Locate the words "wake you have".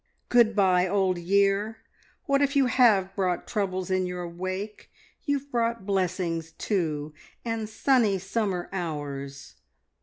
4.27-5.51